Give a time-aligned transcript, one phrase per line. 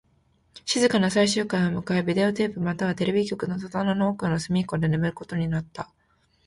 [0.65, 5.91] 静かな最終回を迎え、ビデオテープはまたテレビ局の戸棚の奥の隅っこで眠ることになった